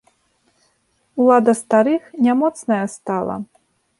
[1.19, 3.35] Улада старых не моцная стала.